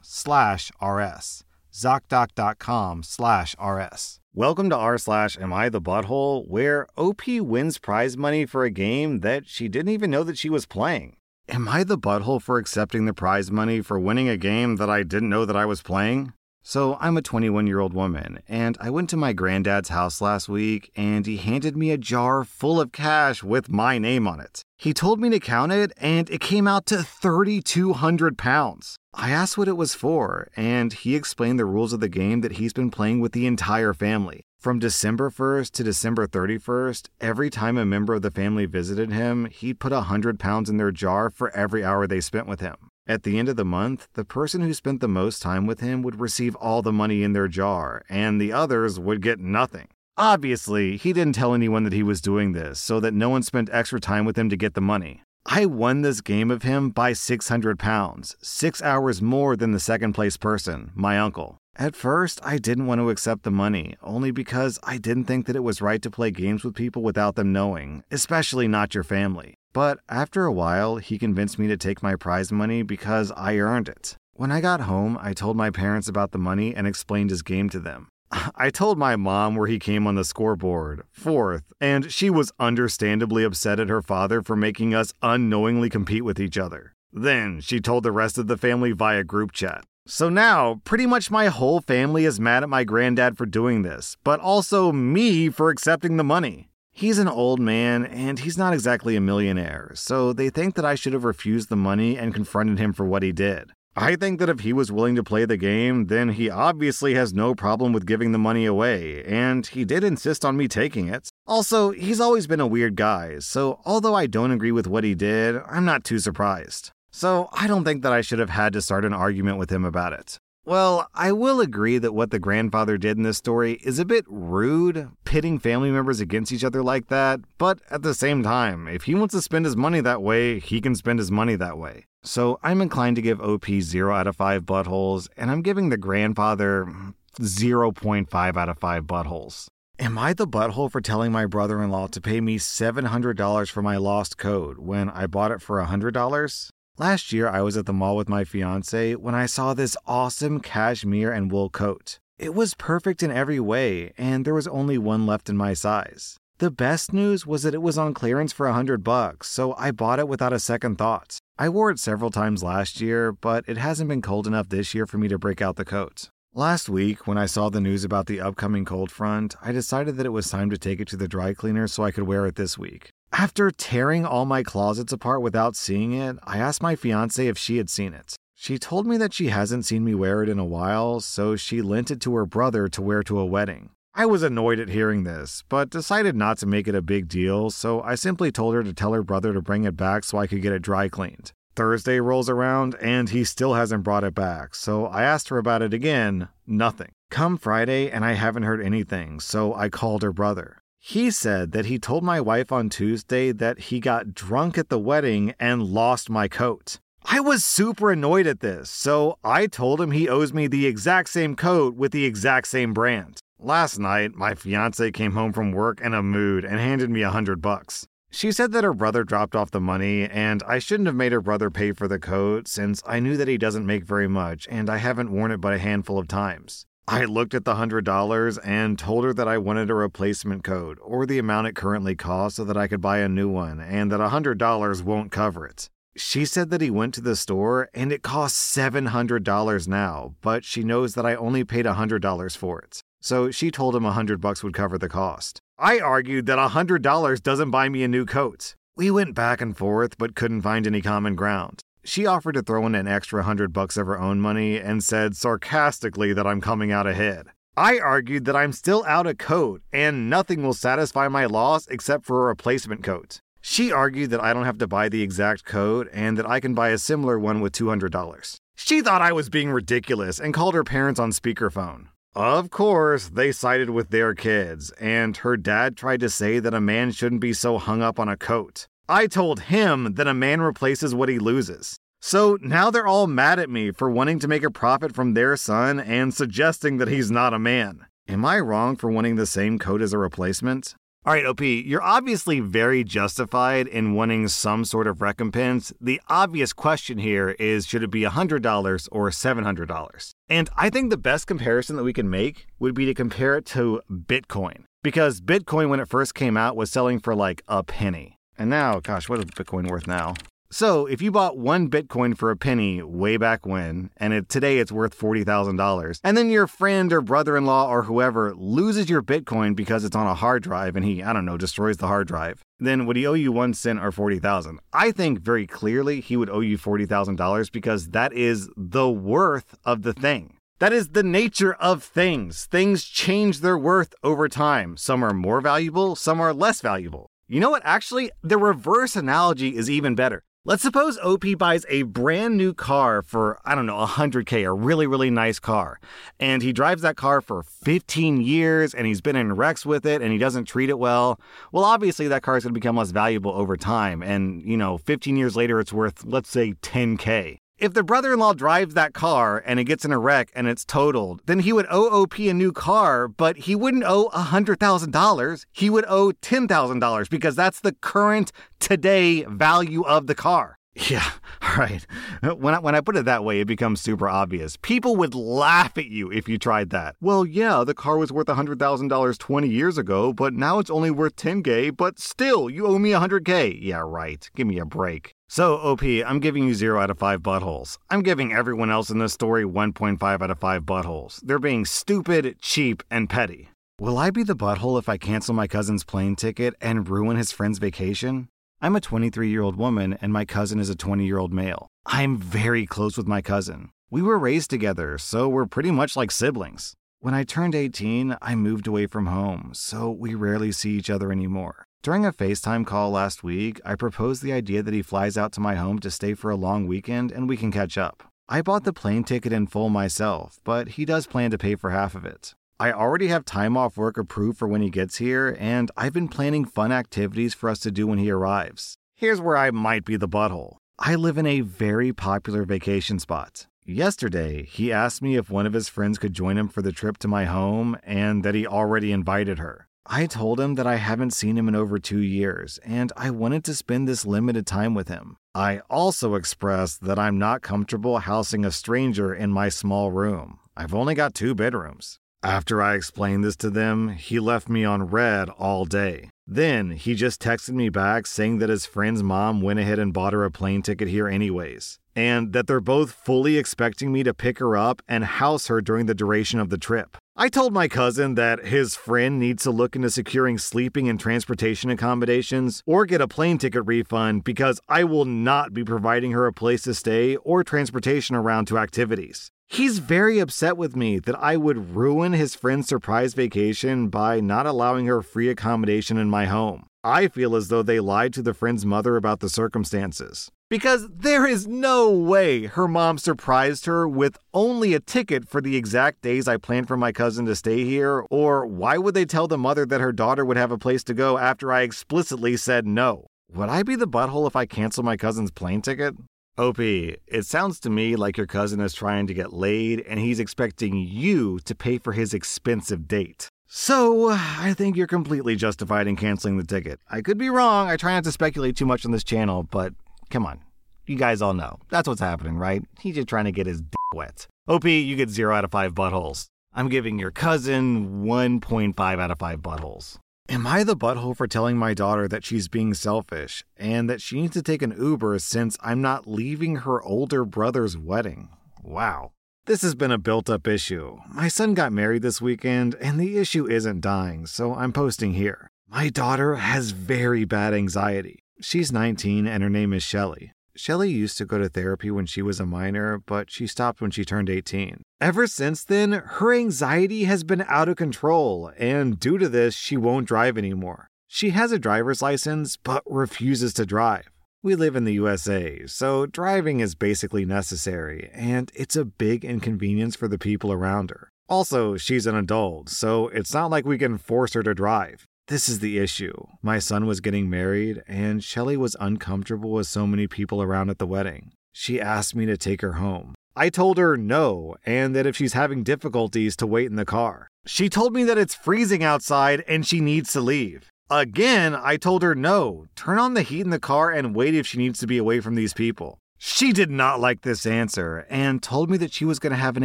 slash 0.03 0.71
RS. 0.83 1.45
ZocDoc.com 1.73 3.03
slash 3.03 3.57
RS. 3.59 4.21
Welcome 4.39 4.69
to 4.69 4.77
r 4.77 4.99
slash 4.99 5.39
Am 5.39 5.51
I 5.55 5.71
the 5.71 5.81
Butthole, 5.81 6.47
where 6.47 6.87
OP 6.99 7.23
wins 7.27 7.79
prize 7.79 8.19
money 8.19 8.45
for 8.45 8.65
a 8.65 8.71
game 8.71 9.21
that 9.21 9.49
she 9.49 9.67
didn't 9.67 9.95
even 9.95 10.11
know 10.11 10.25
that 10.25 10.37
she 10.37 10.51
was 10.51 10.67
playing. 10.67 11.17
Am 11.49 11.67
I 11.67 11.85
the 11.85 11.97
butthole 11.97 12.43
for 12.43 12.59
accepting 12.59 13.07
the 13.07 13.15
prize 13.15 13.51
money 13.51 13.81
for 13.81 13.99
winning 13.99 14.29
a 14.29 14.37
game 14.37 14.77
that 14.77 14.91
I 14.91 15.05
didn't 15.05 15.31
know 15.31 15.47
that 15.47 15.57
I 15.57 15.65
was 15.65 15.81
playing? 15.81 16.35
So, 16.63 16.99
I'm 17.01 17.17
a 17.17 17.23
21 17.23 17.67
year 17.67 17.81
old 17.81 17.95
woman, 17.95 18.41
and 18.47 18.77
I 18.79 18.91
went 18.91 19.09
to 19.11 19.17
my 19.17 19.33
granddad's 19.33 19.89
house 19.89 20.21
last 20.21 20.51
week, 20.51 20.91
and 20.95 21.25
he 21.25 21.39
handed 21.39 21.75
me 21.75 21.91
a 21.91 21.97
jar 21.97 22.45
full 22.45 22.79
of 22.79 22.93
cash 22.93 23.43
with 23.43 23.71
my 23.71 23.97
name 23.97 24.29
on 24.29 24.41
it. 24.41 24.61
He 24.77 24.93
told 24.93 25.19
me 25.19 25.31
to 25.31 25.41
count 25.41 25.73
it, 25.73 25.93
and 25.97 26.29
it 26.29 26.43
came 26.43 26.69
out 26.69 26.85
to 26.87 27.03
3,200 27.03 28.37
pounds. 28.37 28.97
I 29.19 29.31
asked 29.31 29.57
what 29.57 29.67
it 29.67 29.79
was 29.79 29.95
for, 29.95 30.49
and 30.57 30.93
he 30.93 31.17
explained 31.17 31.59
the 31.59 31.65
rules 31.65 31.95
of 31.95 32.01
the 32.01 32.09
game 32.09 32.43
that 32.43 32.53
he's 32.53 32.75
been 32.75 32.91
playing 32.91 33.21
with 33.21 33.33
the 33.33 33.47
entire 33.47 33.95
family. 33.95 34.43
From 34.61 34.79
December 34.79 35.31
1st 35.31 35.71
to 35.73 35.85
December 35.85 36.27
31st, 36.27 37.09
every 37.19 37.49
time 37.49 37.79
a 37.79 37.87
member 37.87 38.13
of 38.13 38.21
the 38.21 38.31
family 38.31 38.67
visited 38.67 39.11
him, 39.11 39.47
he'd 39.47 39.81
put 39.81 39.93
100 39.93 40.39
pounds 40.39 40.69
in 40.69 40.77
their 40.77 40.91
jar 40.91 41.31
for 41.31 41.51
every 41.57 41.83
hour 41.83 42.07
they 42.07 42.21
spent 42.21 42.47
with 42.47 42.61
him. 42.61 42.77
At 43.07 43.23
the 43.23 43.39
end 43.39 43.49
of 43.49 43.57
the 43.57 43.65
month, 43.65 44.07
the 44.13 44.25
person 44.25 44.61
who 44.61 44.75
spent 44.75 45.01
the 45.01 45.09
most 45.09 45.41
time 45.41 45.67
with 45.67 45.81
him 45.81 46.03
would 46.03 46.21
receive 46.21 46.55
all 46.57 46.83
the 46.83 46.93
money 46.93 47.23
in 47.23 47.33
their 47.33 47.49
jar, 47.49 48.03
and 48.11 48.39
the 48.39 48.53
others 48.53 49.01
would 49.01 49.23
get 49.23 49.41
nothing. 49.41 49.89
Obviously, 50.19 50.99
he 50.99 51.15
didn't 51.15 51.35
tell 51.35 51.55
anyone 51.55 51.85
that 51.85 51.93
he 51.95 52.03
was 52.03 52.21
doing 52.21 52.53
this 52.53 52.79
so 52.79 53.01
that 53.01 53.15
no 53.15 53.31
one 53.31 53.43
spent 53.43 53.71
extra 53.73 53.99
time 53.99 54.27
with 54.27 54.37
him 54.37 54.51
to 54.51 54.57
get 54.57 54.75
the 54.75 54.81
money. 54.83 55.23
I 55.49 55.65
won 55.65 56.03
this 56.03 56.21
game 56.21 56.51
of 56.51 56.65
him 56.65 56.91
by 56.91 57.13
600 57.13 57.79
pounds, 57.79 58.37
six 58.43 58.83
hours 58.83 59.23
more 59.23 59.57
than 59.57 59.71
the 59.71 59.79
second 59.79 60.13
place 60.13 60.37
person, 60.37 60.91
my 60.95 61.19
uncle. 61.19 61.59
At 61.77 61.95
first, 61.95 62.41
I 62.43 62.59
didn't 62.59 62.87
want 62.87 63.01
to 63.01 63.11
accept 63.11 63.45
the 63.45 63.51
money, 63.53 63.97
only 64.03 64.33
because 64.33 64.79
I 64.83 64.99
didn't 64.99 65.25
think 65.25 65.47
that 65.47 65.55
it 65.55 65.63
was 65.63 65.81
right 65.81 66.03
to 66.03 66.11
play 66.11 66.33
games 66.33 66.65
with 66.65 66.75
people 66.75 67.03
without 67.03 67.37
them 67.37 67.53
knowing, 67.53 68.03
especially 68.11 68.67
not 68.67 68.95
your 68.95 69.05
family. 69.05 69.55
But 69.73 70.01
after 70.09 70.47
a 70.47 70.53
while, 70.53 70.97
he 70.97 71.19
convinced 71.19 71.59
me 71.59 71.69
to 71.69 71.77
take 71.77 72.03
my 72.03 72.17
prize 72.17 72.51
money 72.51 72.83
because 72.83 73.31
I 73.37 73.59
earned 73.59 73.89
it. 73.89 74.17
When 74.35 74.51
I 74.51 74.61
got 74.61 74.81
home, 74.81 75.17
I 75.21 75.33
told 75.33 75.57
my 75.57 75.71
parents 75.71 76.09
about 76.09 76.33
the 76.33 76.39
money 76.39 76.75
and 76.75 76.87
explained 76.87 77.31
his 77.31 77.43
game 77.43 77.71
to 77.71 77.79
them. 77.79 78.09
I 78.55 78.71
told 78.71 78.99
my 78.99 79.17
mom 79.17 79.57
where 79.57 79.69
he 79.69 79.79
came 79.79 80.07
on 80.07 80.15
the 80.15 80.25
scoreboard, 80.25 81.03
fourth, 81.11 81.73
and 81.81 82.11
she 82.13 82.31
was 82.31 82.53
understandably 82.59 83.45
upset 83.45 83.81
at 83.81 83.89
her 83.89 84.03
father 84.03 84.43
for 84.43 84.57
making 84.57 84.95
us 84.95 85.13
unknowingly 85.23 85.91
compete 85.91 86.25
with 86.25 86.41
each 86.41 86.59
other. 86.59 86.95
Then 87.13 87.61
she 87.61 87.81
told 87.81 88.03
the 88.05 88.13
rest 88.13 88.39
of 88.39 88.47
the 88.47 88.57
family 88.57 88.93
via 88.93 89.25
group 89.25 89.53
chat. 89.53 89.85
So 90.07 90.29
now, 90.29 90.81
pretty 90.85 91.07
much 91.07 91.31
my 91.31 91.47
whole 91.47 91.81
family 91.81 92.25
is 92.25 92.39
mad 92.39 92.63
at 92.63 92.69
my 92.69 92.85
granddad 92.85 93.37
for 93.37 93.45
doing 93.45 93.83
this, 93.83 94.17
but 94.23 94.39
also 94.39 94.93
me 94.93 95.49
for 95.49 95.71
accepting 95.71 96.17
the 96.17 96.25
money. 96.25 96.69
He's 96.93 97.19
an 97.19 97.29
old 97.29 97.61
man 97.61 98.07
and 98.07 98.39
he's 98.39 98.57
not 98.57 98.73
exactly 98.73 99.17
a 99.17 99.21
millionaire, 99.21 99.91
so 99.95 100.33
they 100.33 100.49
think 100.49 100.77
that 100.77 100.85
I 100.85 100.95
should 100.95 101.13
have 101.13 101.25
refused 101.25 101.69
the 101.69 101.77
money 101.77 102.17
and 102.17 102.33
confronted 102.33 102.79
him 102.79 102.93
for 102.93 103.05
what 103.05 103.23
he 103.23 103.33
did. 103.33 103.73
I 103.99 104.15
think 104.15 104.41
that 104.41 104.51
if 104.51 104.61
he 104.61 104.75
was 104.75 104.93
willing 104.93 105.17
to 105.17 105.25
play 105.25 105.47
the 105.47 105.57
game, 105.57 106.09
then 106.09 106.29
he 106.29 106.51
obviously 106.51 107.15
has 107.15 107.33
no 107.33 107.55
problem 107.55 107.95
with 107.95 108.05
giving 108.05 108.33
the 108.33 108.39
money 108.39 108.67
away, 108.67 109.25
and 109.25 109.67
he 109.67 109.87
did 109.87 110.05
insist 110.05 110.45
on 110.45 110.55
me 110.55 110.69
taking 110.69 111.09
it. 111.09 111.31
Also, 111.47 111.93
he's 111.93 112.21
always 112.21 112.47
been 112.47 112.61
a 112.61 112.67
weird 112.67 112.95
guy, 112.95 113.39
so 113.39 113.81
although 113.87 114.15
I 114.15 114.27
don't 114.27 114.51
agree 114.51 114.71
with 114.71 114.87
what 114.87 115.03
he 115.03 115.15
did, 115.15 115.57
I'm 115.67 115.87
not 115.87 116.05
too 116.05 116.19
surprised. 116.19 116.91
So 117.11 117.49
I 117.55 117.67
don't 117.67 117.85
think 117.85 118.03
that 118.03 118.13
I 118.13 118.21
should 118.21 118.39
have 118.39 118.51
had 118.51 118.75
to 118.75 118.83
start 118.83 119.07
an 119.07 119.15
argument 119.15 119.57
with 119.57 119.73
him 119.73 119.87
about 119.87 120.13
it. 120.13 120.39
Well, 120.67 121.09
I 121.15 121.31
will 121.31 121.61
agree 121.61 121.99
that 121.99 122.13
what 122.13 122.33
the 122.33 122.41
grandfather 122.41 122.99
did 122.99 123.17
in 123.17 123.23
this 123.23 123.39
story 123.39 123.75
is 123.85 124.01
a 124.01 124.05
bit 124.05 124.25
rude, 124.27 125.11
pitting 125.25 125.61
family 125.61 125.93
members 125.93 126.19
against 126.19 126.51
each 126.51 126.65
other 126.65 126.83
like 126.83 127.07
that, 127.07 127.39
but 127.57 127.79
at 127.89 128.03
the 128.03 128.15
same 128.15 128.43
time, 128.43 128.89
if 128.89 129.05
he 129.05 129.15
wants 129.15 129.33
to 129.35 129.43
spend 129.43 129.65
his 129.65 129.77
money 129.77 130.01
that 130.01 130.23
way, 130.23 130.59
he 130.59 130.81
can 130.81 130.97
spend 130.97 131.21
his 131.21 131.31
money 131.31 131.55
that 131.55 131.79
way. 131.79 132.07
So 132.25 132.59
I'm 132.65 132.83
inclined 132.83 133.15
to 133.15 133.23
give 133.23 133.41
OP 133.41 133.67
0 133.67 134.13
out 134.13 134.27
of 134.27 134.35
5 134.35 134.63
buttholes, 134.65 135.29
and 135.37 135.53
I'm 135.53 135.63
giving 135.63 135.91
the 135.91 135.97
grandfather 135.97 136.93
0.5 137.41 138.57
out 138.57 138.69
of 138.69 138.79
5 138.81 139.05
buttholes. 139.05 139.69
Am 140.01 140.19
I 140.19 140.33
the 140.33 140.49
butthole 140.49 140.91
for 140.91 141.01
telling 141.01 141.31
my 141.31 141.47
brother 141.47 141.81
in 141.81 141.91
law 141.93 142.09
to 142.09 142.21
pay 142.21 142.41
me 142.41 142.59
$700 142.59 143.71
for 143.71 143.83
my 143.83 143.97
lost 143.97 144.37
code 144.37 144.79
when 144.79 145.11
I 145.11 145.29
bought 145.29 145.53
it 145.53 145.63
for 145.63 145.81
$100? 145.81 146.71
Last 146.99 147.31
year, 147.31 147.47
I 147.47 147.61
was 147.61 147.77
at 147.77 147.85
the 147.85 147.93
mall 147.93 148.17
with 148.17 148.27
my 148.27 148.45
fiance 148.45 149.17
when 149.17 149.35
I 149.35 149.45
saw 149.45 149.75
this 149.75 149.99
awesome 150.07 150.61
cashmere 150.61 151.31
and 151.31 151.53
wool 151.53 151.69
coat. 151.69 152.19
It 152.39 152.55
was 152.55 152.73
perfect 152.73 153.23
in 153.23 153.31
every 153.31 153.61
way, 153.61 154.15
and 154.17 154.47
there 154.47 154.55
was 154.55 154.67
only 154.67 154.97
one 154.97 155.27
left 155.27 155.51
in 155.51 155.59
my 155.59 155.75
size. 155.75 156.39
The 156.57 156.71
best 156.71 157.13
news 157.13 157.47
was 157.47 157.65
that 157.65 157.75
it 157.75 157.83
was 157.83 157.99
on 157.99 158.15
clearance 158.15 158.51
for 158.55 158.65
a 158.65 158.71
100 158.71 159.05
bucks, 159.05 159.51
so 159.51 159.75
I 159.77 159.91
bought 159.91 160.19
it 160.19 160.27
without 160.27 160.55
a 160.55 160.59
second 160.59 160.97
thought. 160.97 161.37
I 161.59 161.69
wore 161.69 161.91
it 161.91 161.99
several 161.99 162.31
times 162.31 162.63
last 162.63 162.99
year, 162.99 163.31
but 163.31 163.67
it 163.69 163.77
hasn't 163.77 164.09
been 164.09 164.23
cold 164.23 164.47
enough 164.47 164.71
this 164.71 164.95
year 164.95 165.05
for 165.05 165.19
me 165.19 165.29
to 165.29 165.39
break 165.39 165.61
out 165.61 165.77
the 165.77 165.85
coat. 165.85 166.31
Last 166.55 166.89
week, 166.89 167.27
when 167.27 167.37
I 167.37 167.45
saw 167.45 167.69
the 167.69 167.83
news 167.83 168.05
about 168.05 168.25
the 168.25 168.41
upcoming 168.41 168.87
cold 168.87 169.11
front, 169.11 169.55
I 169.61 169.71
decided 169.71 170.17
that 170.17 170.25
it 170.25 170.31
was 170.31 170.49
time 170.49 170.71
to 170.71 170.79
take 170.79 171.01
it 171.01 171.09
to 171.09 171.19
the 171.19 171.29
dry 171.29 171.53
cleaner 171.53 171.89
so 171.89 172.05
I 172.05 172.11
could 172.11 172.25
wear 172.25 172.47
it 172.47 172.57
this 172.57 172.79
week. 172.79 173.11
After 173.33 173.71
tearing 173.71 174.25
all 174.25 174.45
my 174.45 174.63
closets 174.63 175.13
apart 175.13 175.43
without 175.43 175.77
seeing 175.77 176.13
it, 176.13 176.37
I 176.45 176.59
asked 176.59 176.83
my 176.83 176.97
fiance 176.97 177.47
if 177.47 177.59
she 177.59 177.77
had 177.77 177.91
seen 177.91 178.15
it. 178.15 178.35
She 178.55 178.79
told 178.79 179.07
me 179.07 179.19
that 179.19 179.35
she 179.35 179.49
hasn't 179.49 179.85
seen 179.85 180.05
me 180.05 180.15
wear 180.15 180.43
it 180.43 180.49
in 180.49 180.59
a 180.59 180.65
while, 180.65 181.21
so 181.21 181.57
she 181.57 181.83
lent 181.83 182.11
it 182.11 182.21
to 182.23 182.35
her 182.35 182.47
brother 182.47 182.89
to 182.89 183.03
wear 183.03 183.23
to 183.25 183.39
a 183.39 183.45
wedding. 183.45 183.91
I 184.15 184.25
was 184.25 184.43
annoyed 184.43 184.81
at 184.81 184.89
hearing 184.89 185.25
this, 185.25 185.63
but 185.69 185.91
decided 185.91 186.35
not 186.35 186.57
to 186.59 186.67
make 186.67 186.89
it 186.89 186.95
a 186.95 187.03
big 187.03 187.29
deal, 187.29 187.69
so 187.69 188.01
I 188.01 188.15
simply 188.15 188.51
told 188.51 188.75
her 188.75 188.83
to 188.83 188.95
tell 188.95 189.13
her 189.13 189.23
brother 189.23 189.53
to 189.53 189.61
bring 189.61 189.85
it 189.85 189.95
back 189.95 190.25
so 190.25 190.39
I 190.39 190.47
could 190.47 190.63
get 190.63 190.73
it 190.73 190.81
dry 190.81 191.11
cleaned. 191.11 191.53
Thursday 191.75 192.19
rolls 192.19 192.49
around 192.49 192.95
and 193.03 193.29
he 193.29 193.45
still 193.45 193.75
hasn't 193.75 194.03
brought 194.05 194.25
it 194.25 194.35
back, 194.35 194.75
so 194.75 195.05
I 195.05 195.23
asked 195.25 195.51
her 195.51 195.59
about 195.59 195.83
it 195.83 195.93
again, 195.93 196.49
nothing. 196.67 197.13
Come 197.31 197.59
Friday 197.59 198.11
and 198.11 198.25
I 198.25 198.33
haven't 198.33 198.63
heard 198.63 198.81
anything, 198.81 199.39
so 199.39 199.75
I 199.75 199.91
called 199.91 200.23
her 200.23 200.33
brother. 200.33 200.79
He 201.09 201.31
said 201.31 201.71
that 201.71 201.87
he 201.87 202.01
told 202.01 202.25
my 202.25 202.41
wife 202.41 202.73
on 202.73 202.89
Tuesday 202.89 203.53
that 203.53 203.79
he 203.79 204.01
got 204.01 204.35
drunk 204.35 204.77
at 204.77 204.89
the 204.89 204.99
wedding 204.99 205.55
and 205.61 205.85
lost 205.85 206.29
my 206.29 206.49
coat. 206.49 206.99
I 207.25 207.39
was 207.39 207.65
super 207.65 208.11
annoyed 208.11 208.49
at 208.49 208.59
this, 208.59 208.91
so 208.91 209.39
I 209.45 209.69
told 209.69 210.01
him 210.01 210.11
he 210.11 210.29
owes 210.29 210.53
me 210.53 210.67
the 210.67 210.85
exact 210.85 211.29
same 211.29 211.55
coat 211.55 211.95
with 211.95 212.11
the 212.11 212.25
exact 212.25 212.67
same 212.67 212.93
brand. 212.93 213.39
Last 213.61 214.01
night, 214.01 214.35
my 214.35 214.57
fiance 214.57 215.13
came 215.13 215.35
home 215.35 215.53
from 215.53 215.71
work 215.71 216.01
in 216.01 216.13
a 216.13 216.25
mood 216.25 216.65
and 216.65 216.81
handed 216.81 217.09
me 217.09 217.23
a 217.23 217.31
hundred 217.31 217.63
bucks. 217.63 218.09
She 218.33 218.51
said 218.51 218.73
that 218.73 218.83
her 218.83 218.93
brother 218.93 219.23
dropped 219.23 219.55
off 219.55 219.71
the 219.71 219.81
money 219.81 220.25
and 220.25 220.61
I 220.65 220.81
shouldn't 220.81 221.07
have 221.07 221.15
made 221.15 221.31
her 221.31 221.41
brother 221.41 221.71
pay 221.71 221.93
for 221.93 222.09
the 222.09 222.19
coat 222.19 222.67
since 222.67 223.01
I 223.07 223.21
knew 223.21 223.37
that 223.37 223.47
he 223.47 223.59
doesn't 223.59 223.87
make 223.87 224.05
very 224.05 224.27
much 224.27 224.67
and 224.73 224.91
I 224.91 224.97
haven't 224.97 225.31
worn 225.31 225.53
it 225.53 225.61
but 225.61 225.73
a 225.73 225.79
handful 225.79 226.19
of 226.19 226.27
times. 226.27 226.85
I 227.09 227.25
looked 227.25 227.55
at 227.55 227.65
the 227.65 227.77
hundred 227.77 228.05
dollars 228.05 228.59
and 228.59 228.99
told 228.99 229.25
her 229.25 229.33
that 229.33 229.49
I 229.49 229.59
wanted 229.59 229.91
a 229.91 229.95
replacement 229.95 230.65
coat 230.65 230.99
or 231.03 231.25
the 231.25 231.39
amount 231.39 231.69
it 231.69 231.77
currently 231.77 232.15
costs 232.15 232.57
so 232.57 232.65
that 232.65 232.77
I 232.77 232.89
could 232.89 233.01
buy 233.01 233.19
a 233.19 233.29
new 233.29 233.49
one 233.49 233.81
and 233.81 234.11
that 234.11 234.21
a 234.21 234.31
hundred 234.31 234.59
dollars 234.59 235.03
won't 235.03 235.31
cover 235.31 235.67
it. 235.67 235.89
She 236.17 236.45
said 236.45 236.71
that 236.71 236.81
he 236.81 236.91
went 236.91 237.15
to 237.15 237.21
the 237.21 237.37
store 237.37 237.89
and 237.95 238.11
it 238.11 238.23
costs 238.23 238.77
$700 238.77 239.89
now, 239.89 240.35
but 240.41 240.65
she 240.65 240.83
knows 240.83 241.15
that 241.15 241.27
I 241.27 241.35
only 241.35 241.63
paid 241.63 241.85
$100 241.85 242.57
for 242.57 242.81
it 242.81 243.03
so 243.27 243.51
she 243.51 243.73
told 243.73 243.97
him 243.97 244.05
a 244.05 244.13
hundred 244.13 244.41
bucks 244.41 244.63
would 244.63 244.73
cover 244.73 244.99
the 244.99 245.09
cost. 245.09 245.61
I 245.81 245.99
argued 245.99 246.47
that 246.47 246.61
a 246.61 246.69
hundred 246.69 247.03
dollars 247.03 247.41
doesn't 247.41 247.73
buy 247.73 247.89
me 247.89 248.05
a 248.05 248.09
new 248.09 248.25
coat. 248.25 248.77
We 248.97 249.11
went 249.11 249.35
back 249.35 249.61
and 249.61 249.77
forth, 249.77 250.17
but 250.17 250.37
couldn't 250.37 250.63
find 250.63 250.87
any 250.87 251.03
common 251.03 251.35
ground. 251.35 251.83
She 252.07 252.25
offered 252.25 252.53
to 252.53 252.63
throw 252.63 252.87
in 252.87 252.95
an 252.95 253.09
extra 253.09 253.43
hundred 253.43 253.73
bucks 253.73 253.97
of 253.97 254.07
her 254.07 254.19
own 254.19 254.41
money 254.41 254.79
and 254.79 255.03
said 255.03 255.37
sarcastically 255.37 256.33
that 256.35 256.47
I'm 256.47 256.61
coming 256.61 256.93
out 256.93 257.07
ahead. 257.07 257.49
I 257.77 257.99
argued 257.99 258.45
that 258.45 258.55
I'm 258.55 258.73
still 258.73 259.05
out 259.09 259.27
a 259.27 259.35
coat 259.35 259.83
and 259.93 260.31
nothing 260.31 260.63
will 260.63 260.73
satisfy 260.73 261.27
my 261.27 261.47
loss 261.47 261.89
except 261.89 262.25
for 262.25 262.43
a 262.43 262.47
replacement 262.47 263.03
coat. 263.03 263.41
She 263.61 263.91
argued 263.91 264.31
that 264.31 264.41
I 264.41 264.53
don't 264.55 264.65
have 264.67 264.79
to 264.79 264.87
buy 264.87 265.09
the 265.09 265.21
exact 265.21 265.65
coat 265.65 266.09
and 266.13 266.39
that 266.39 266.49
I 266.49 266.61
can 266.61 266.75
buy 266.75 266.91
a 266.91 266.99
similar 266.99 267.41
one 267.41 267.61
with 267.61 267.73
$200. 267.73 268.57
She 268.77 269.03
thought 269.03 269.21
I 269.21 269.33
was 269.33 269.49
being 269.49 269.73
ridiculous 269.73 270.39
and 270.39 270.55
called 270.55 270.75
her 270.75 270.85
parents 270.85 271.19
on 271.19 271.33
speakerphone. 271.33 272.07
Of 272.37 272.71
course, 272.71 273.31
they 273.31 273.51
sided 273.51 273.91
with 273.91 274.11
their 274.11 274.35
kids, 274.35 274.93
and 275.01 275.37
her 275.39 275.57
dad 275.57 275.97
tried 275.97 276.21
to 276.21 276.29
say 276.29 276.61
that 276.61 276.75
a 276.75 276.81
man 276.81 277.11
shouldn't 277.11 277.41
be 277.41 277.55
so 277.55 277.79
hung 277.79 278.03
up 278.03 278.21
on 278.21 278.29
a 278.29 278.37
coat. 278.37 278.87
I 279.09 279.29
told 279.29 279.61
him 279.61 280.15
that 280.15 280.27
a 280.27 280.35
man 280.35 280.61
replaces 280.61 281.15
what 281.15 281.29
he 281.29 281.39
loses. 281.39 281.97
So 282.21 282.59
now 282.61 282.91
they're 282.91 283.07
all 283.07 283.29
mad 283.29 283.61
at 283.61 283.71
me 283.71 283.93
for 283.93 284.11
wanting 284.11 284.41
to 284.41 284.49
make 284.49 284.65
a 284.65 284.71
profit 284.71 285.15
from 285.15 285.35
their 285.35 285.57
son 285.57 286.01
and 286.01 286.35
suggesting 286.35 286.97
that 286.97 287.07
he's 287.07 287.31
not 287.31 287.55
a 287.55 287.59
man. 287.59 288.07
Am 288.27 288.45
I 288.45 288.59
wrong 288.59 288.97
for 288.97 289.09
wanting 289.09 289.37
the 289.37 289.47
same 289.47 289.79
coat 289.79 290.03
as 290.03 290.13
a 290.13 290.19
replacement? 290.19 290.97
All 291.25 291.33
right, 291.33 291.47
OP, 291.47 291.61
you're 291.61 292.03
obviously 292.03 292.59
very 292.59 293.05
justified 293.05 293.87
in 293.87 294.15
wanting 294.15 294.49
some 294.49 294.85
sort 294.85 295.07
of 295.07 295.23
recompense. 295.23 295.93
The 296.01 296.21
obvious 296.29 296.73
question 296.73 297.19
here 297.19 297.51
is 297.61 297.87
should 297.87 298.03
it 298.03 298.11
be 298.11 298.23
$100 298.23 299.09
or 299.13 299.31
$700? 299.31 300.31
And 300.49 300.71
I 300.77 300.91
think 300.91 301.11
the 301.11 301.17
best 301.17 301.47
comparison 301.47 301.95
that 301.97 302.05
we 302.05 302.13
can 302.13 302.29
make 302.29 302.67
would 302.81 302.95
be 302.95 303.07
to 303.07 303.15
compare 303.15 303.57
it 303.57 303.67
to 303.67 304.01
Bitcoin. 304.11 304.85
Because 305.03 305.41
Bitcoin, 305.41 305.91
when 305.91 306.01
it 306.01 306.09
first 306.09 306.35
came 306.35 306.57
out, 306.57 306.77
was 306.77 306.91
selling 306.91 307.21
for 307.21 307.35
like 307.35 307.63
a 307.69 307.85
penny. 307.85 308.36
And 308.59 308.71
now, 308.71 309.01
gosh, 309.01 309.29
what 309.29 309.39
is 309.39 309.47
Bitcoin 309.47 309.91
worth 309.91 310.07
now? 310.07 310.35
So, 310.69 311.07
if 311.07 311.23
you 311.23 311.31
bought 311.31 311.57
one 311.57 311.89
Bitcoin 311.89 312.37
for 312.37 312.51
a 312.51 312.57
penny 312.57 313.01
way 313.01 313.37
back 313.37 313.65
when, 313.65 314.11
and 314.17 314.33
it, 314.33 314.49
today 314.49 314.79
it's 314.79 314.91
worth 314.91 315.17
$40,000, 315.17 316.21
and 316.25 316.37
then 316.37 316.51
your 316.51 316.67
friend 316.67 317.13
or 317.13 317.21
brother 317.21 317.57
in 317.57 317.65
law 317.65 317.89
or 317.89 318.03
whoever 318.03 318.53
loses 318.53 319.09
your 319.09 319.23
Bitcoin 319.23 319.77
because 319.77 320.05
it's 320.05 320.17
on 320.17 320.27
a 320.27 320.35
hard 320.35 320.65
drive 320.65 320.97
and 320.97 321.05
he, 321.05 321.23
I 321.23 321.33
don't 321.33 321.45
know, 321.45 321.57
destroys 321.57 321.99
the 321.99 322.09
hard 322.09 322.27
drive, 322.27 322.63
then 322.81 323.07
would 323.07 323.15
he 323.15 323.27
owe 323.27 323.35
you 323.35 323.53
one 323.53 323.75
cent 323.75 324.01
or 324.01 324.11
40,000? 324.11 324.81
I 324.93 325.13
think 325.13 325.41
very 325.41 325.69
clearly 325.69 326.21
he 326.21 326.37
would 326.37 326.51
owe 326.51 326.61
you 326.61 326.79
$40,000 326.79 327.71
because 327.71 328.09
that 328.09 328.33
is 328.33 328.69
the 328.77 329.09
worth 329.09 329.77
of 329.85 330.03
the 330.03 330.13
thing. 330.13 330.57
That 330.81 330.93
is 330.93 331.11
the 331.11 331.23
nature 331.23 331.75
of 331.75 332.03
things. 332.03 332.67
Things 332.67 333.05
change 333.05 333.61
their 333.61 333.79
worth 333.79 334.15
over 334.25 334.49
time. 334.49 334.97
Some 334.97 335.25
are 335.25 335.33
more 335.33 335.61
valuable, 335.61 336.17
some 336.17 336.41
are 336.41 336.53
less 336.53 336.81
valuable. 336.81 337.31
You 337.49 337.61
know 337.61 337.71
what? 337.71 337.83
Actually, 337.85 338.33
the 338.43 338.59
reverse 338.59 339.15
analogy 339.15 339.77
is 339.77 339.89
even 339.89 340.17
better. 340.17 340.43
Let's 340.65 340.83
suppose 340.83 341.17
OP 341.19 341.45
buys 341.57 341.87
a 341.89 342.03
brand 342.03 342.57
new 342.57 342.75
car 342.75 343.23
for, 343.23 343.61
I 343.65 343.77
don't 343.77 343.87
know, 343.87 344.05
100K, 344.05 344.67
a 344.67 344.73
really, 344.73 345.07
really 345.07 345.31
nice 345.31 345.61
car. 345.61 346.01
And 346.41 346.61
he 346.61 346.73
drives 346.73 347.03
that 347.03 347.17
car 347.17 347.41
for 347.41 347.63
15 347.63 348.41
years 348.41 348.93
and 348.93 349.07
he's 349.07 349.21
been 349.21 349.37
in 349.37 349.53
wrecks 349.53 349.87
with 349.87 350.05
it 350.05 350.23
and 350.23 350.33
he 350.33 350.39
doesn't 350.39 350.65
treat 350.65 350.91
it 350.91 350.99
well. 350.99 351.39
Well, 351.71 351.85
obviously, 351.85 352.27
that 352.27 352.43
car 352.43 352.57
is 352.57 352.65
going 352.65 352.75
to 352.75 352.81
become 352.81 352.97
less 352.97 353.13
valuable 353.13 353.53
over 353.53 353.77
time. 353.77 354.25
And, 354.25 354.61
you 354.65 354.77
know, 354.77 354.99
15 354.99 355.37
years 355.37 355.55
later, 355.55 355.79
it's 355.79 355.93
worth, 355.93 356.25
let's 356.25 356.51
say, 356.51 356.73
10K. 356.83 357.61
If 357.79 357.93
the 357.93 358.03
brother 358.03 358.33
in 358.33 358.39
law 358.39 358.55
drives 358.55 358.95
that 358.95 359.13
car 359.13 359.63
and 359.67 359.79
it 359.79 359.85
gets 359.85 360.07
in 360.07 360.11
a 360.11 360.19
wreck 360.19 360.51
and 360.57 360.67
it's 360.67 360.83
totaled, 360.83 361.43
then 361.45 361.59
he 361.59 361.75
would 361.75 361.87
owe 361.91 362.23
OP 362.23 362.39
a 362.39 362.55
new 362.55 362.73
car, 362.73 363.29
but 363.29 363.59
he 363.59 363.75
wouldn't 363.75 364.05
owe 364.07 364.31
$100,000. 364.31 365.67
He 365.73 365.91
would 365.91 366.07
owe 366.09 366.33
$10,000 366.33 367.29
because 367.29 367.55
that's 367.55 367.81
the 367.81 367.93
current 367.93 368.51
today 368.81 369.45
value 369.45 370.03
of 370.07 370.27
the 370.27 370.35
car. 370.35 370.79
Yeah, 371.11 371.31
right. 371.77 372.07
When 372.41 372.73
I, 372.73 372.79
when 372.79 372.95
I 372.95 373.03
put 373.03 373.19
it 373.19 373.27
that 373.27 373.45
way, 373.45 373.61
it 373.61 373.67
becomes 373.67 374.01
super 374.01 374.27
obvious. 374.27 374.79
People 374.79 375.15
would 375.17 375.35
laugh 375.35 375.99
at 375.99 376.07
you 376.07 376.33
if 376.33 376.49
you 376.49 376.57
tried 376.57 376.89
that. 376.91 377.17
Well, 377.21 377.45
yeah, 377.45 377.85
the 377.85 377.93
car 377.93 378.17
was 378.17 378.33
worth 378.33 378.47
$100,000 378.47 379.39
20 379.39 379.69
years 379.69 379.99
ago, 379.99 380.33
but 380.33 380.55
now 380.55 380.79
it's 380.79 380.89
only 380.89 381.11
worth 381.11 381.37
10K, 381.37 381.95
but 381.95 382.19
still, 382.19 382.71
you 382.71 382.87
owe 382.87 382.99
me 382.99 383.11
100K. 383.11 383.79
Yeah, 383.83 384.03
right. 384.03 384.49
Give 384.57 384.67
me 384.67 384.79
a 384.79 384.87
break. 384.87 385.36
So, 385.49 385.77
OP, 385.77 386.03
I'm 386.03 386.41
giving 386.41 386.67
you 386.67 386.75
0 386.75 387.01
out 387.01 387.09
of 387.09 387.19
5 387.19 387.41
buttholes. 387.41 387.99
I'm 388.11 388.23
giving 388.23 388.53
everyone 388.53 388.91
else 388.91 389.11
in 389.11 389.19
this 389.19 389.33
story 389.33 389.65
1.5 389.65 390.43
out 390.43 390.51
of 390.51 390.59
5 390.59 390.83
buttholes. 390.83 391.41
They're 391.41 391.61
being 391.61 391.85
stupid, 391.85 392.57
cheap, 392.61 393.05
and 393.13 393.31
petty. 393.31 393.69
Will 394.01 394.19
I 394.19 394.31
be 394.31 394.43
the 394.43 394.57
butthole 394.57 394.99
if 394.99 395.09
I 395.09 395.17
cancel 395.17 395.55
my 395.55 395.69
cousin's 395.69 396.05
plane 396.05 396.35
ticket 396.35 396.75
and 396.81 397.09
ruin 397.09 397.37
his 397.37 397.53
friend's 397.53 397.79
vacation? 397.79 398.49
I'm 398.83 398.97
a 398.97 399.01
23 399.01 399.49
year 399.49 399.63
old 399.63 399.77
woman 399.77 400.19
and 400.21 400.33
my 400.33 400.45
cousin 400.45 400.81
is 400.81 400.91
a 400.91 400.97
20 400.97 401.25
year 401.25 401.39
old 401.39 401.53
male. 401.53 401.89
I'm 402.05 402.37
very 402.37 402.85
close 402.85 403.17
with 403.17 403.27
my 403.27 403.41
cousin. 403.41 403.91
We 404.11 404.23
were 404.23 404.39
raised 404.39 404.69
together, 404.69 405.17
so 405.17 405.49
we're 405.49 405.67
pretty 405.67 405.91
much 405.91 406.17
like 406.17 406.31
siblings. 406.31 406.95
When 407.21 407.35
I 407.35 407.45
turned 407.45 407.75
18, 407.75 408.37
I 408.43 408.55
moved 408.55 408.87
away 408.87 409.07
from 409.07 409.27
home, 409.27 409.71
so 409.73 410.11
we 410.11 410.35
rarely 410.35 410.73
see 410.73 410.91
each 410.91 411.09
other 411.09 411.33
anymore. 411.33 411.87
During 412.03 412.25
a 412.25 412.33
FaceTime 412.33 412.87
call 412.87 413.11
last 413.11 413.43
week, 413.43 413.81
I 413.85 413.97
proposed 413.97 414.41
the 414.41 414.53
idea 414.53 414.81
that 414.83 414.95
he 414.95 415.03
flies 415.03 415.37
out 415.37 415.51
to 415.55 415.61
my 415.61 415.75
home 415.75 415.99
to 415.99 416.11
stay 416.11 416.35
for 416.35 416.53
a 416.53 416.57
long 416.57 416.87
weekend 416.87 417.33
and 417.33 417.49
we 417.49 417.57
can 417.57 417.73
catch 417.73 417.99
up. 417.99 418.23
I 418.49 418.63
bought 418.63 418.85
the 418.85 418.93
plane 418.93 419.25
ticket 419.25 419.53
in 419.53 419.67
full 419.67 419.89
myself, 419.89 420.61
but 420.63 420.91
he 420.91 421.05
does 421.05 421.27
plan 421.27 421.51
to 421.51 421.59
pay 421.59 421.75
for 421.75 421.91
half 421.91 422.15
of 422.15 422.25
it. 422.25 422.55
I 422.79 422.93
already 422.93 423.27
have 423.27 423.45
time 423.45 423.77
off 423.77 423.97
work 423.97 424.17
approved 424.19 424.57
for 424.57 424.69
when 424.69 424.83
he 424.83 424.89
gets 424.89 425.17
here, 425.17 425.57
and 425.59 425.91
I've 425.97 426.13
been 426.13 426.29
planning 426.29 426.65
fun 426.65 426.93
activities 426.93 427.55
for 427.55 427.69
us 427.69 427.81
to 427.81 427.91
do 427.91 428.07
when 428.07 428.19
he 428.19 428.31
arrives. 428.31 428.99
Here's 429.17 429.41
where 429.41 429.57
I 429.57 429.73
might 429.73 430.05
be 430.05 430.17
the 430.17 430.29
butthole. 430.29 430.77
I 431.01 431.17
live 431.17 431.39
in 431.39 431.47
a 431.47 431.63
very 431.63 432.13
popular 432.13 432.65
vacation 432.65 433.19
spot. 433.19 433.67
Yesterday, 433.85 434.65
he 434.65 434.93
asked 434.93 435.23
me 435.23 435.37
if 435.37 435.51
one 435.51 435.67
of 435.67 435.73
his 435.73 435.89
friends 435.89 436.19
could 436.19 436.35
join 436.35 436.57
him 436.57 436.69
for 436.69 436.83
the 436.83 436.93
trip 436.93 437.19
to 437.19 437.29
my 437.29 437.47
home 437.47 437.97
and 438.05 438.45
that 438.45 438.55
he 438.55 438.65
already 438.67 439.11
invited 439.11 439.59
her. 439.59 439.89
I 440.09 440.27
told 440.27 440.61
him 440.61 440.77
that 440.77 440.87
I 440.87 440.97
haven't 440.97 441.33
seen 441.33 441.59
him 441.59 441.69
in 441.69 441.75
over 441.75 441.99
two 441.99 442.21
years 442.21 442.79
and 442.85 443.13
I 443.17 443.31
wanted 443.31 443.65
to 443.65 443.75
spend 443.75 444.07
this 444.07 444.25
limited 444.25 444.67
time 444.67 444.95
with 444.95 445.09
him. 445.09 445.37
I 445.55 445.81
also 445.91 446.35
expressed 446.35 447.03
that 447.03 447.19
I'm 447.19 447.39
not 447.39 447.63
comfortable 447.63 448.19
housing 448.19 448.65
a 448.65 448.71
stranger 448.71 449.35
in 449.35 449.51
my 449.51 449.69
small 449.69 450.13
room. 450.13 450.61
I've 450.77 450.95
only 450.95 451.15
got 451.15 451.35
two 451.35 451.55
bedrooms. 451.55 452.21
After 452.43 452.81
I 452.81 452.95
explained 452.95 453.43
this 453.43 453.57
to 453.57 453.71
them, 453.71 454.11
he 454.11 454.39
left 454.39 454.69
me 454.69 454.85
on 454.85 455.11
read 455.11 455.49
all 455.49 455.85
day. 455.85 456.31
Then 456.47 456.93
he 456.93 457.15
just 457.15 457.43
texted 457.43 457.75
me 457.75 457.89
back 457.89 458.27
saying 458.27 458.59
that 458.59 458.69
his 458.69 458.87
friend's 458.87 459.23
mom 459.23 459.61
went 459.61 459.81
ahead 459.81 459.99
and 459.99 460.13
bought 460.13 460.33
her 460.33 460.45
a 460.45 460.51
plane 460.51 460.83
ticket 460.83 461.09
here 461.09 461.27
anyways. 461.27 461.99
And 462.17 462.55
that 462.55 462.67
they're 462.67 462.81
both 462.81 463.13
fully 463.13 463.59
expecting 463.59 464.11
me 464.11 464.23
to 464.25 464.35
pick 464.35 464.59
her 464.59 464.77
up 464.77 465.03
and 465.07 465.25
house 465.25 465.69
her 465.69 465.83
during 465.83 466.07
the 466.07 466.15
duration 466.15 466.59
of 466.59 466.71
the 466.71 466.79
trip. 466.79 467.19
I 467.37 467.51
told 467.51 467.75
my 467.75 467.87
cousin 467.87 468.35
that 468.37 468.65
his 468.65 468.97
friend 468.97 469.39
needs 469.39 469.63
to 469.65 469.71
look 469.71 469.95
into 469.95 470.09
securing 470.09 470.57
sleeping 470.57 471.07
and 471.07 471.21
transportation 471.21 471.91
accommodations 471.91 472.83
or 472.87 473.05
get 473.05 473.21
a 473.21 473.29
plane 473.29 473.59
ticket 473.59 473.85
refund 473.85 474.43
because 474.43 474.81
I 474.89 475.05
will 475.05 475.27
not 475.27 475.75
be 475.75 475.85
providing 475.85 476.33
her 476.33 476.47
a 476.47 476.53
place 476.53 476.83
to 476.83 476.95
stay 476.95 477.37
or 477.37 477.63
transportation 477.63 478.35
around 478.35 478.65
to 478.69 478.79
activities. 478.79 479.51
He's 479.69 479.99
very 479.99 480.39
upset 480.39 480.79
with 480.79 480.97
me 480.97 481.19
that 481.19 481.39
I 481.39 481.59
would 481.59 481.95
ruin 481.95 482.33
his 482.33 482.55
friend's 482.55 482.89
surprise 482.89 483.35
vacation 483.35 484.09
by 484.09 484.41
not 484.41 484.65
allowing 484.65 485.07
her 485.07 485.21
free 485.21 485.51
accommodation 485.51 486.17
in 486.17 486.31
my 486.31 486.47
home. 486.47 486.87
I 487.05 487.29
feel 487.29 487.55
as 487.55 487.69
though 487.69 487.83
they 487.83 488.01
lied 488.01 488.33
to 488.35 488.43
the 488.43 488.55
friend's 488.55 488.87
mother 488.87 489.17
about 489.17 489.41
the 489.41 489.49
circumstances. 489.49 490.51
Because 490.69 491.07
there 491.09 491.47
is 491.47 491.69
no 491.69 492.11
way 492.11 492.67
her 492.67 492.89
mom 492.89 493.19
surprised 493.19 493.87
her 493.87 494.09
with 494.09 494.37
only 494.53 494.95
a 494.95 495.01
ticket 495.01 495.49
for 495.49 495.61
the 495.61 495.77
exact 495.77 496.23
days 496.23 496.49
I 496.49 496.57
planned 496.57 496.89
for 496.89 496.97
my 496.97 497.13
cousin 497.13 497.47
to 497.47 497.55
stay 497.55 497.85
here, 497.85 498.25
or 498.31 498.67
why 498.67 498.99
would 498.99 499.15
they 499.15 499.27
tell 499.27 499.47
the 499.47 499.57
mother 499.57 499.87
that 499.87 500.01
her 500.01 500.11
daughter 500.11 500.45
would 500.45 500.57
have 500.57 500.73
a 500.73 500.79
place 500.79 501.05
to 501.05 501.15
go 501.15 501.39
after 501.39 501.71
I 501.71 501.83
explicitly 501.83 502.57
said 502.57 502.85
no? 502.85 503.29
Would 503.53 503.69
I 503.69 503.85
be 503.85 503.95
the 503.95 504.09
butthole 504.09 504.49
if 504.49 504.57
I 504.57 504.67
cancel 504.67 505.05
my 505.05 505.17
cousin's 505.17 505.53
plane 505.53 505.83
ticket? 505.83 506.17
OP, 506.59 506.81
it 506.81 507.45
sounds 507.45 507.79
to 507.81 507.91
me 507.91 508.17
like 508.17 508.37
your 508.37 508.49
cousin 508.49 508.81
is 508.81 508.93
trying 508.93 509.29
to 509.29 509.35
get 509.35 509.53
laid 509.53 510.01
and 510.01 510.19
he's 510.19 510.41
expecting 510.41 510.97
you 510.97 511.61
to 511.61 511.77
pay 511.77 511.99
for 511.99 512.13
his 512.13 512.35
expensive 512.35 513.07
date. 513.07 513.49
So, 513.69 514.31
I 514.31 514.75
think 514.77 514.97
you're 514.97 515.07
completely 515.07 515.55
justified 515.55 516.09
in 516.09 516.17
canceling 516.17 516.57
the 516.57 516.65
ticket. 516.65 516.99
I 517.09 517.21
could 517.21 517.39
be 517.39 517.51
wrong, 517.51 517.89
I 517.89 517.97
try 517.97 518.15
not 518.15 518.25
to 518.25 518.33
speculate 518.33 518.77
too 518.77 518.87
much 518.87 519.05
on 519.05 519.13
this 519.13 519.23
channel, 519.23 519.63
but 519.63 519.93
Come 520.31 520.47
on. 520.47 520.61
You 521.07 521.17
guys 521.17 521.41
all 521.41 521.55
know. 521.55 521.79
That's 521.89 522.09
what's 522.09 522.21
happening, 522.21 522.57
right? 522.57 522.83
He's 522.99 523.15
just 523.15 523.29
trying 523.29 523.45
to 523.45 523.53
get 523.53 523.67
his 523.67 523.81
dick 523.81 524.15
wet. 524.15 524.47
OP, 524.69 524.85
you 524.85 525.15
get 525.17 525.31
0 525.31 525.55
out 525.55 525.65
of 525.65 525.71
5 525.71 525.95
buttholes. 525.95 526.47
I'm 526.75 526.89
giving 526.89 527.19
your 527.19 527.31
cousin 527.31 528.25
1.5 528.25 529.21
out 529.21 529.31
of 529.31 529.39
5 529.39 529.61
buttholes. 529.61 530.19
Am 530.49 530.67
I 530.67 530.85
the 530.85 530.97
butthole 530.97 531.37
for 531.37 531.47
telling 531.47 531.77
my 531.77 531.95
daughter 531.95 532.29
that 532.29 532.45
she's 532.45 532.69
being 532.69 532.95
selfish 532.95 533.65
and 533.77 534.09
that 534.09 534.21
she 534.21 534.41
needs 534.41 534.55
to 534.55 534.63
take 534.63 534.83
an 534.83 534.95
Uber 534.97 535.39
since 535.41 535.77
I'm 535.83 536.01
not 536.01 536.29
leaving 536.29 536.77
her 536.77 537.03
older 537.03 537.45
brother's 537.45 537.97
wedding? 537.97 538.51
Wow. 538.83 539.33
This 539.67 539.83
has 539.83 539.97
been 539.97 540.13
a 540.13 540.19
built 540.19 540.49
up 540.49 540.69
issue. 540.69 541.19
My 541.29 541.49
son 541.49 541.75
got 541.75 541.93
married 541.93 542.23
this 542.23 542.41
weekend 542.41 542.95
and 543.01 543.19
the 543.19 543.39
issue 543.39 543.67
isn't 543.67 544.01
dying, 544.01 544.47
so 544.47 544.75
I'm 544.75 544.93
posting 544.93 545.33
here. 545.33 545.69
My 545.89 546.09
daughter 546.09 546.57
has 546.57 546.93
very 546.93 547.45
bad 547.45 547.75
anxiety. 547.75 548.45
She's 548.61 548.91
19 548.91 549.47
and 549.47 549.63
her 549.63 549.69
name 549.69 549.93
is 549.93 550.03
Shelly. 550.03 550.53
Shelly 550.75 551.11
used 551.11 551.39
to 551.39 551.45
go 551.45 551.59
to 551.59 551.69
therapy 551.69 552.11
when 552.11 552.27
she 552.27 552.43
was 552.43 552.61
a 552.61 552.67
minor, 552.67 553.19
but 553.19 553.51
she 553.51 553.67
stopped 553.67 554.01
when 554.01 554.11
she 554.11 554.25
turned 554.25 554.51
18. 554.51 555.03
Ever 555.21 555.47
since 555.47 555.83
then, 555.85 556.13
her 556.13 556.53
anxiety 556.53 557.25
has 557.25 557.45
been 557.45 557.65
out 557.69 557.89
of 557.89 557.97
control, 557.97 558.71
and 558.79 559.19
due 559.19 559.39
to 559.39 559.49
this, 559.49 559.75
she 559.75 559.97
won't 559.97 560.29
drive 560.29 560.59
anymore. 560.59 561.09
She 561.27 561.51
has 561.51 561.73
a 561.73 561.79
driver's 561.79 562.23
license, 562.23 562.77
but 562.77 563.03
refuses 563.07 563.73
to 563.75 563.87
drive. 563.87 564.29
We 564.63 564.75
live 564.75 564.97
in 564.97 565.05
the 565.05 565.15
USA, 565.15 565.87
so 565.87 566.27
driving 566.27 566.81
is 566.81 566.95
basically 566.95 567.45
necessary, 567.45 568.31
and 568.35 568.71
it's 568.75 568.97
a 568.97 569.05
big 569.05 569.45
inconvenience 569.45 570.17
for 570.17 570.29
the 570.29 570.39
people 570.39 570.73
around 570.73 571.11
her. 571.11 571.31
Also, 571.49 571.97
she's 571.97 572.27
an 572.27 572.35
adult, 572.35 572.89
so 572.89 573.29
it's 573.29 573.55
not 573.55 573.71
like 573.71 573.85
we 573.87 573.99
can 573.99 574.19
force 574.19 574.55
her 574.55 574.63
to 574.63 574.75
drive. 574.75 575.27
This 575.49 575.69
is 575.69 575.79
the 575.79 575.99
issue. 575.99 576.35
My 576.61 576.81
son 576.81 577.07
was 577.07 577.21
getting 577.21 577.49
married, 577.49 578.03
and 578.09 578.43
Shelly 578.43 578.77
was 578.77 578.97
uncomfortable 578.99 579.71
with 579.71 579.87
so 579.87 580.05
many 580.05 580.27
people 580.27 580.61
around 580.61 580.91
at 580.91 580.99
the 580.99 581.07
wedding. 581.07 581.53
She 581.73 582.01
asked 582.01 582.35
me 582.35 582.47
to 582.47 582.57
take 582.57 582.81
her 582.81 582.95
home. 582.95 583.37
I 583.55 583.69
told 583.69 583.97
her 583.97 584.17
no, 584.17 584.75
and 584.85 585.15
that 585.15 585.25
if 585.25 585.37
she's 585.37 585.53
having 585.53 585.85
difficulties, 585.85 586.57
to 586.57 586.67
wait 586.67 586.91
in 586.91 586.97
the 586.97 587.05
car. 587.05 587.49
She 587.65 587.89
told 587.89 588.13
me 588.13 588.25
that 588.25 588.37
it's 588.37 588.57
freezing 588.57 589.05
outside 589.05 589.63
and 589.69 589.87
she 589.87 590.01
needs 590.01 590.33
to 590.33 590.41
leave. 590.41 590.91
Again, 591.09 591.77
I 591.77 591.97
told 591.97 592.25
her 592.25 592.35
no, 592.35 592.87
turn 592.97 593.19
on 593.19 593.35
the 593.35 593.43
heat 593.43 593.61
in 593.61 593.71
the 593.71 593.79
car 593.79 594.11
and 594.11 594.35
wait 594.35 594.55
if 594.55 594.67
she 594.67 594.79
needs 594.79 594.99
to 594.99 595.07
be 595.07 595.17
away 595.17 595.39
from 595.39 595.55
these 595.55 595.73
people. 595.73 596.19
She 596.39 596.73
did 596.73 596.91
not 596.91 597.21
like 597.21 597.43
this 597.43 597.65
answer 597.65 598.27
and 598.29 598.63
told 598.63 598.91
me 598.91 598.99
that 598.99 599.13
she 599.13 599.25
was 599.25 599.39
going 599.39 599.53
to 599.53 599.57
have 599.57 599.77
an 599.77 599.85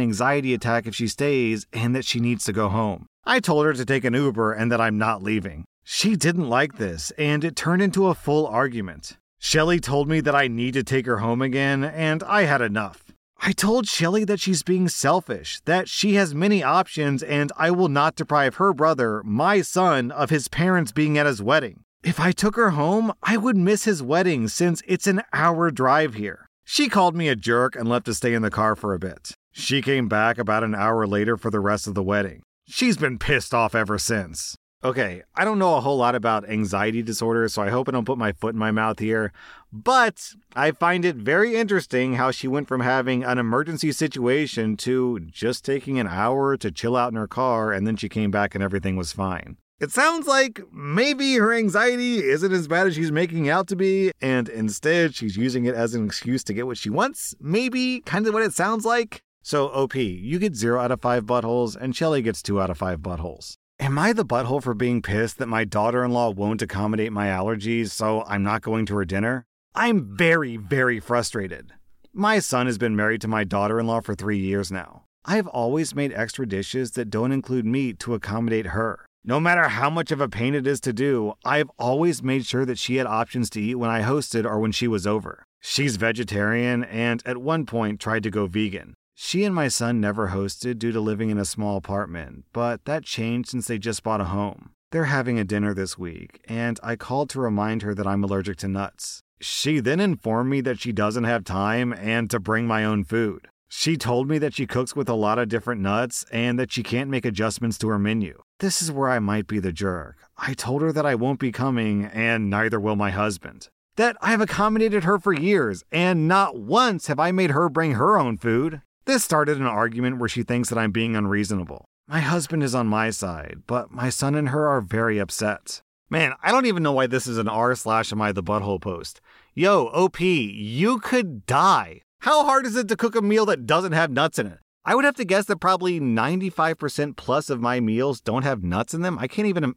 anxiety 0.00 0.54
attack 0.54 0.86
if 0.86 0.94
she 0.94 1.06
stays 1.06 1.66
and 1.72 1.94
that 1.94 2.04
she 2.04 2.18
needs 2.18 2.44
to 2.44 2.52
go 2.52 2.68
home. 2.68 3.06
I 3.24 3.38
told 3.38 3.66
her 3.66 3.72
to 3.72 3.84
take 3.84 4.04
an 4.04 4.14
Uber 4.14 4.52
and 4.52 4.72
that 4.72 4.80
I'm 4.80 4.98
not 4.98 5.22
leaving. 5.22 5.64
She 5.84 6.16
didn't 6.16 6.48
like 6.48 6.78
this, 6.78 7.12
and 7.12 7.44
it 7.44 7.56
turned 7.56 7.80
into 7.80 8.08
a 8.08 8.14
full 8.14 8.46
argument. 8.46 9.16
Shelly 9.38 9.80
told 9.80 10.08
me 10.08 10.20
that 10.20 10.34
I 10.34 10.48
need 10.48 10.74
to 10.74 10.82
take 10.82 11.06
her 11.06 11.18
home 11.18 11.40
again, 11.40 11.84
and 11.84 12.22
I 12.24 12.42
had 12.42 12.60
enough. 12.60 13.12
I 13.40 13.52
told 13.52 13.88
Shelly 13.88 14.24
that 14.24 14.38
she's 14.38 14.62
being 14.62 14.88
selfish, 14.88 15.60
that 15.64 15.88
she 15.88 16.14
has 16.14 16.34
many 16.34 16.62
options, 16.62 17.22
and 17.22 17.50
I 17.56 17.72
will 17.72 17.88
not 17.88 18.14
deprive 18.14 18.56
her 18.56 18.72
brother, 18.72 19.22
my 19.24 19.62
son, 19.62 20.12
of 20.12 20.30
his 20.30 20.46
parents 20.48 20.92
being 20.92 21.18
at 21.18 21.26
his 21.26 21.42
wedding. 21.42 21.82
If 22.04 22.20
I 22.20 22.32
took 22.32 22.56
her 22.56 22.70
home, 22.70 23.12
I 23.22 23.36
would 23.36 23.56
miss 23.56 23.84
his 23.84 24.02
wedding 24.02 24.46
since 24.48 24.82
it's 24.86 25.06
an 25.06 25.22
hour 25.32 25.70
drive 25.70 26.14
here. 26.14 26.46
She 26.64 26.88
called 26.88 27.16
me 27.16 27.28
a 27.28 27.36
jerk 27.36 27.74
and 27.74 27.88
left 27.88 28.06
to 28.06 28.14
stay 28.14 28.34
in 28.34 28.42
the 28.42 28.50
car 28.50 28.76
for 28.76 28.94
a 28.94 28.98
bit. 28.98 29.32
She 29.52 29.82
came 29.82 30.08
back 30.08 30.38
about 30.38 30.64
an 30.64 30.74
hour 30.74 31.06
later 31.06 31.36
for 31.36 31.50
the 31.50 31.60
rest 31.60 31.86
of 31.86 31.94
the 31.94 32.02
wedding. 32.02 32.42
She's 32.74 32.96
been 32.96 33.18
pissed 33.18 33.52
off 33.52 33.74
ever 33.74 33.98
since. 33.98 34.56
Okay, 34.82 35.24
I 35.34 35.44
don't 35.44 35.58
know 35.58 35.76
a 35.76 35.82
whole 35.82 35.98
lot 35.98 36.14
about 36.14 36.48
anxiety 36.48 37.02
disorders, 37.02 37.52
so 37.52 37.60
I 37.60 37.68
hope 37.68 37.86
I 37.86 37.92
don't 37.92 38.06
put 38.06 38.16
my 38.16 38.32
foot 38.32 38.54
in 38.54 38.58
my 38.58 38.70
mouth 38.70 38.98
here. 38.98 39.30
But 39.70 40.32
I 40.56 40.70
find 40.70 41.04
it 41.04 41.16
very 41.16 41.54
interesting 41.54 42.14
how 42.14 42.30
she 42.30 42.48
went 42.48 42.68
from 42.68 42.80
having 42.80 43.24
an 43.24 43.36
emergency 43.36 43.92
situation 43.92 44.78
to 44.78 45.20
just 45.20 45.66
taking 45.66 45.98
an 45.98 46.06
hour 46.06 46.56
to 46.56 46.70
chill 46.70 46.96
out 46.96 47.12
in 47.12 47.16
her 47.16 47.28
car 47.28 47.72
and 47.72 47.86
then 47.86 47.96
she 47.96 48.08
came 48.08 48.30
back 48.30 48.54
and 48.54 48.64
everything 48.64 48.96
was 48.96 49.12
fine. 49.12 49.58
It 49.78 49.90
sounds 49.90 50.26
like 50.26 50.62
maybe 50.72 51.34
her 51.34 51.52
anxiety 51.52 52.24
isn't 52.24 52.52
as 52.52 52.68
bad 52.68 52.86
as 52.86 52.94
she's 52.94 53.12
making 53.12 53.50
out 53.50 53.68
to 53.68 53.76
be, 53.76 54.12
and 54.22 54.48
instead 54.48 55.14
she's 55.14 55.36
using 55.36 55.66
it 55.66 55.74
as 55.74 55.94
an 55.94 56.06
excuse 56.06 56.42
to 56.44 56.54
get 56.54 56.66
what 56.66 56.78
she 56.78 56.88
wants. 56.88 57.34
Maybe 57.38 58.00
kind 58.00 58.26
of 58.26 58.32
what 58.32 58.44
it 58.44 58.54
sounds 58.54 58.86
like. 58.86 59.22
So, 59.42 59.68
OP, 59.68 59.96
you 59.96 60.38
get 60.38 60.54
0 60.54 60.80
out 60.80 60.92
of 60.92 61.00
5 61.00 61.24
buttholes, 61.24 61.76
and 61.76 61.94
Shelly 61.94 62.22
gets 62.22 62.42
2 62.42 62.60
out 62.60 62.70
of 62.70 62.78
5 62.78 63.00
buttholes. 63.00 63.54
Am 63.80 63.98
I 63.98 64.12
the 64.12 64.24
butthole 64.24 64.62
for 64.62 64.74
being 64.74 65.02
pissed 65.02 65.38
that 65.38 65.48
my 65.48 65.64
daughter 65.64 66.04
in 66.04 66.12
law 66.12 66.30
won't 66.30 66.62
accommodate 66.62 67.12
my 67.12 67.26
allergies, 67.26 67.90
so 67.90 68.22
I'm 68.28 68.44
not 68.44 68.62
going 68.62 68.86
to 68.86 68.94
her 68.94 69.04
dinner? 69.04 69.44
I'm 69.74 70.16
very, 70.16 70.56
very 70.56 71.00
frustrated. 71.00 71.72
My 72.12 72.38
son 72.38 72.66
has 72.66 72.78
been 72.78 72.94
married 72.94 73.20
to 73.22 73.28
my 73.28 73.42
daughter 73.42 73.80
in 73.80 73.88
law 73.88 74.00
for 74.00 74.14
three 74.14 74.38
years 74.38 74.70
now. 74.70 75.04
I've 75.24 75.48
always 75.48 75.94
made 75.94 76.12
extra 76.12 76.46
dishes 76.46 76.92
that 76.92 77.10
don't 77.10 77.32
include 77.32 77.66
meat 77.66 77.98
to 78.00 78.14
accommodate 78.14 78.66
her. 78.66 79.06
No 79.24 79.40
matter 79.40 79.68
how 79.68 79.88
much 79.88 80.12
of 80.12 80.20
a 80.20 80.28
pain 80.28 80.54
it 80.54 80.66
is 80.66 80.80
to 80.82 80.92
do, 80.92 81.32
I've 81.44 81.70
always 81.78 82.22
made 82.22 82.44
sure 82.44 82.64
that 82.64 82.78
she 82.78 82.96
had 82.96 83.06
options 83.06 83.50
to 83.50 83.60
eat 83.60 83.76
when 83.76 83.90
I 83.90 84.02
hosted 84.02 84.44
or 84.44 84.60
when 84.60 84.72
she 84.72 84.86
was 84.86 85.06
over. 85.06 85.44
She's 85.60 85.96
vegetarian 85.96 86.84
and 86.84 87.22
at 87.24 87.38
one 87.38 87.66
point 87.66 87.98
tried 87.98 88.24
to 88.24 88.30
go 88.30 88.46
vegan. 88.46 88.94
She 89.24 89.44
and 89.44 89.54
my 89.54 89.68
son 89.68 90.00
never 90.00 90.30
hosted 90.30 90.80
due 90.80 90.90
to 90.90 91.00
living 91.00 91.30
in 91.30 91.38
a 91.38 91.44
small 91.44 91.76
apartment, 91.76 92.44
but 92.52 92.84
that 92.86 93.04
changed 93.04 93.50
since 93.50 93.68
they 93.68 93.78
just 93.78 94.02
bought 94.02 94.20
a 94.20 94.24
home. 94.24 94.72
They're 94.90 95.04
having 95.04 95.38
a 95.38 95.44
dinner 95.44 95.72
this 95.72 95.96
week, 95.96 96.44
and 96.48 96.80
I 96.82 96.96
called 96.96 97.30
to 97.30 97.40
remind 97.40 97.82
her 97.82 97.94
that 97.94 98.06
I'm 98.06 98.24
allergic 98.24 98.56
to 98.58 98.68
nuts. 98.68 99.22
She 99.40 99.78
then 99.78 100.00
informed 100.00 100.50
me 100.50 100.60
that 100.62 100.80
she 100.80 100.90
doesn't 100.90 101.22
have 101.22 101.44
time 101.44 101.92
and 101.92 102.28
to 102.30 102.40
bring 102.40 102.66
my 102.66 102.84
own 102.84 103.04
food. 103.04 103.46
She 103.68 103.96
told 103.96 104.28
me 104.28 104.38
that 104.38 104.54
she 104.54 104.66
cooks 104.66 104.96
with 104.96 105.08
a 105.08 105.14
lot 105.14 105.38
of 105.38 105.48
different 105.48 105.80
nuts 105.80 106.24
and 106.32 106.58
that 106.58 106.72
she 106.72 106.82
can't 106.82 107.08
make 107.08 107.24
adjustments 107.24 107.78
to 107.78 107.88
her 107.88 108.00
menu. 108.00 108.42
This 108.58 108.82
is 108.82 108.90
where 108.90 109.08
I 109.08 109.20
might 109.20 109.46
be 109.46 109.60
the 109.60 109.72
jerk. 109.72 110.16
I 110.36 110.52
told 110.52 110.82
her 110.82 110.92
that 110.92 111.06
I 111.06 111.14
won't 111.14 111.38
be 111.38 111.52
coming, 111.52 112.06
and 112.06 112.50
neither 112.50 112.80
will 112.80 112.96
my 112.96 113.12
husband. 113.12 113.68
That 113.94 114.16
I've 114.20 114.40
accommodated 114.40 115.04
her 115.04 115.20
for 115.20 115.32
years, 115.32 115.84
and 115.92 116.26
not 116.26 116.58
once 116.58 117.06
have 117.06 117.20
I 117.20 117.30
made 117.30 117.52
her 117.52 117.68
bring 117.68 117.92
her 117.92 118.18
own 118.18 118.36
food. 118.36 118.82
This 119.04 119.24
started 119.24 119.58
an 119.58 119.66
argument 119.66 120.18
where 120.18 120.28
she 120.28 120.44
thinks 120.44 120.68
that 120.68 120.78
I'm 120.78 120.92
being 120.92 121.16
unreasonable. 121.16 121.86
My 122.06 122.20
husband 122.20 122.62
is 122.62 122.72
on 122.72 122.86
my 122.86 123.10
side, 123.10 123.62
but 123.66 123.90
my 123.90 124.10
son 124.10 124.36
and 124.36 124.50
her 124.50 124.68
are 124.68 124.80
very 124.80 125.18
upset. 125.18 125.82
Man, 126.08 126.34
I 126.40 126.52
don't 126.52 126.66
even 126.66 126.84
know 126.84 126.92
why 126.92 127.08
this 127.08 127.26
is 127.26 127.36
an 127.36 127.48
r 127.48 127.74
slash 127.74 128.12
am 128.12 128.22
I 128.22 128.30
the 128.30 128.44
butthole 128.44 128.80
post. 128.80 129.20
Yo, 129.54 129.86
OP, 129.86 130.20
you 130.20 130.98
could 131.00 131.46
die. 131.46 132.02
How 132.20 132.44
hard 132.44 132.64
is 132.64 132.76
it 132.76 132.86
to 132.88 132.96
cook 132.96 133.16
a 133.16 133.22
meal 133.22 133.44
that 133.46 133.66
doesn't 133.66 133.90
have 133.90 134.10
nuts 134.10 134.38
in 134.38 134.46
it? 134.46 134.58
I 134.84 134.94
would 134.94 135.04
have 135.04 135.16
to 135.16 135.24
guess 135.24 135.46
that 135.46 135.56
probably 135.56 135.98
95% 135.98 137.16
plus 137.16 137.50
of 137.50 137.60
my 137.60 137.80
meals 137.80 138.20
don't 138.20 138.44
have 138.44 138.62
nuts 138.62 138.94
in 138.94 139.02
them. 139.02 139.18
I 139.18 139.26
can't 139.26 139.48
even. 139.48 139.74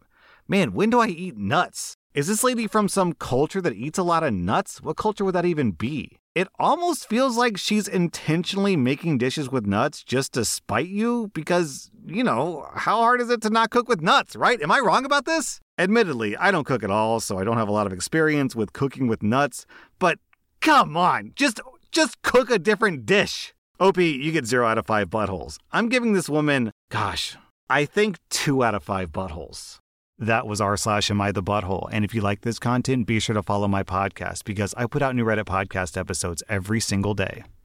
Man, 0.48 0.74
when 0.74 0.91
do 0.91 1.00
I 1.00 1.08
eat 1.08 1.36
nuts? 1.36 1.98
Is 2.15 2.27
this 2.27 2.45
lady 2.45 2.65
from 2.65 2.88
some 2.88 3.12
culture 3.12 3.60
that 3.60 3.74
eats 3.74 4.00
a 4.00 4.03
lot 4.03 4.24
of 4.24 4.34
nuts? 4.34 4.81
What 4.81 4.95
culture 4.95 5.25
would 5.25 5.36
that 5.36 5.43
even 5.43 5.72
be? 5.72 6.15
It 6.34 6.48
almost 6.57 7.10
feels 7.10 7.36
like 7.36 7.57
she's 7.57 7.89
intentionally 7.89 8.77
making 8.77 9.17
dishes 9.17 9.51
with 9.51 9.65
nuts 9.65 10.01
just 10.01 10.31
to 10.36 10.45
spite 10.45 10.88
you 10.88 11.29
because, 11.34 11.91
you 12.07 12.24
know, 12.24 12.69
how 12.74 13.00
hard 13.01 13.19
is 13.19 13.29
it 13.29 13.41
to 13.41 13.50
not 13.50 13.69
cook 13.69 13.89
with 13.89 14.01
nuts, 14.01 14.38
right? 14.38 14.62
Am 14.62 14.72
I 14.72 14.79
wrong 14.79 15.03
about 15.03 15.25
this? 15.25 15.60
Admittedly, 15.77 16.38
I 16.38 16.51
don't 16.51 16.63
cook 16.63 16.84
at 16.84 16.89
all, 16.89 17.19
so 17.19 17.38
I 17.38 17.43
don't 17.43 17.57
have 17.57 17.67
a 17.67 17.74
lot 17.74 17.86
of 17.86 17.91
experience 17.91 18.55
with 18.55 18.72
cooking 18.72 19.07
with 19.07 19.22
nuts, 19.22 19.65
but 20.00 20.17
come 20.62 20.95
on, 20.95 21.34
just 21.36 21.60
Just 21.91 22.22
cook 22.22 22.50
a 22.50 22.60
different 22.60 23.05
dish. 23.05 23.53
OP, 23.77 23.98
you 23.98 24.31
get 24.31 24.45
zero 24.45 24.65
out 24.67 24.77
of 24.77 24.86
five 24.86 25.10
buttholes. 25.10 25.57
I'm 25.74 25.89
giving 25.89 26.13
this 26.13 26.29
woman, 26.29 26.72
gosh, 26.89 27.36
I 27.69 27.84
think 27.84 28.19
two 28.29 28.63
out 28.63 28.74
of 28.74 28.84
five 28.84 29.12
buttholes. 29.12 29.79
That 30.19 30.48
was 30.48 30.62
r 30.62 30.77
slash 30.77 31.12
am 31.12 31.19
I 31.19 31.31
the 31.31 31.43
butthole. 31.43 31.89
And 31.91 32.05
if 32.05 32.13
you 32.13 32.22
like 32.22 32.41
this 32.41 32.60
content, 32.60 33.05
be 33.05 33.19
sure 33.19 33.34
to 33.34 33.43
follow 33.43 33.67
my 33.67 33.84
podcast 33.84 34.43
because 34.45 34.74
I 34.75 34.86
put 34.86 35.01
out 35.01 35.15
new 35.15 35.25
Reddit 35.25 35.45
podcast 35.45 35.98
episodes 35.98 36.41
every 36.48 36.79
single 36.79 37.13
day. 37.13 37.45